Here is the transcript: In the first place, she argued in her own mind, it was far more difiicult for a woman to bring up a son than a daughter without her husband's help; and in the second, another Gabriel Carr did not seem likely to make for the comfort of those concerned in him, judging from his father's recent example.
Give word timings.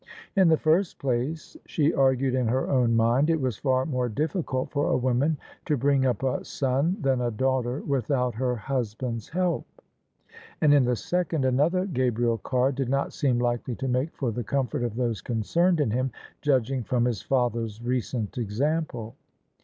In 0.35 0.47
the 0.47 0.57
first 0.57 0.97
place, 0.97 1.55
she 1.67 1.93
argued 1.93 2.33
in 2.33 2.47
her 2.47 2.67
own 2.67 2.95
mind, 2.95 3.29
it 3.29 3.39
was 3.39 3.57
far 3.57 3.85
more 3.85 4.09
difiicult 4.09 4.71
for 4.71 4.89
a 4.89 4.97
woman 4.97 5.37
to 5.65 5.77
bring 5.77 6.07
up 6.07 6.23
a 6.23 6.43
son 6.43 6.97
than 6.99 7.21
a 7.21 7.29
daughter 7.29 7.81
without 7.81 8.33
her 8.33 8.55
husband's 8.55 9.29
help; 9.29 9.63
and 10.59 10.73
in 10.73 10.85
the 10.85 10.95
second, 10.95 11.45
another 11.45 11.85
Gabriel 11.85 12.39
Carr 12.39 12.71
did 12.71 12.89
not 12.89 13.13
seem 13.13 13.37
likely 13.37 13.75
to 13.75 13.87
make 13.87 14.11
for 14.15 14.31
the 14.31 14.43
comfort 14.43 14.81
of 14.81 14.95
those 14.95 15.21
concerned 15.21 15.79
in 15.79 15.91
him, 15.91 16.09
judging 16.41 16.81
from 16.83 17.05
his 17.05 17.21
father's 17.21 17.79
recent 17.83 18.39
example. 18.39 19.13